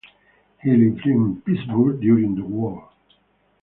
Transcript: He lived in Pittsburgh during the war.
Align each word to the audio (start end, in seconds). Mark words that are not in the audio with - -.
He 0.63 0.71
lived 0.75 1.05
in 1.05 1.43
Pittsburgh 1.45 1.99
during 2.01 2.33
the 2.33 2.41
war. 2.43 2.89